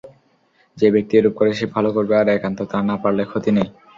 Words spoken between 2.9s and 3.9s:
পারলে ক্ষতি নেই।